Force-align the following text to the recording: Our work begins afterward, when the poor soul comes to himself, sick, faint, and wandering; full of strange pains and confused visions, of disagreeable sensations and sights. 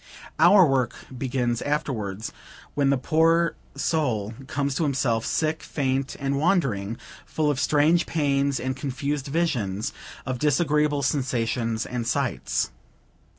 Our 0.39 0.65
work 0.65 0.95
begins 1.15 1.61
afterward, 1.61 2.23
when 2.73 2.89
the 2.89 2.97
poor 2.97 3.53
soul 3.75 4.33
comes 4.47 4.73
to 4.73 4.83
himself, 4.83 5.27
sick, 5.27 5.61
faint, 5.61 6.15
and 6.19 6.39
wandering; 6.39 6.97
full 7.23 7.51
of 7.51 7.59
strange 7.59 8.07
pains 8.07 8.59
and 8.59 8.75
confused 8.75 9.27
visions, 9.27 9.93
of 10.25 10.39
disagreeable 10.39 11.03
sensations 11.03 11.85
and 11.85 12.07
sights. 12.07 12.71